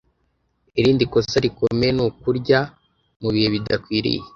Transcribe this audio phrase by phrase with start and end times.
[0.79, 2.59] Irindi kosa rikomeye ni ukurya
[3.21, 4.21] mu bihe bidakwiriye